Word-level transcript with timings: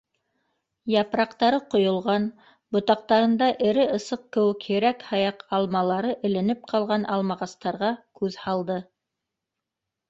Япраҡтары 0.91 1.59
ҡойолған, 1.73 2.25
ботаҡтарында 2.77 3.51
эре 3.67 3.85
ысыҡ 3.99 4.25
кеүек 4.39 4.65
һирәк-һаяҡ 4.71 5.47
алмалары 5.61 6.17
эленеп 6.31 6.67
ҡалған 6.75 7.09
алмағастарға 7.19 7.97
күҙ 8.23 8.43
һалды. 8.49 8.83